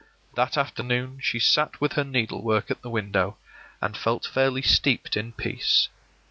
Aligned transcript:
That 0.33 0.57
afternoon 0.57 1.19
she 1.21 1.37
sat 1.37 1.79
with 1.79 1.93
her 1.93 2.03
needle 2.03 2.41
work 2.43 2.71
at 2.71 2.81
the 2.81 2.89
window, 2.89 3.37
and 3.83 3.95
felt 3.95 4.25
fairly 4.25 4.63
steeped 4.63 5.15
in 5.15 5.31
peace. 5.31 5.89